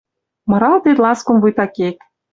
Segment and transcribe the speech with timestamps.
[0.49, 1.97] Мыралтет ласкон, вуйта кек.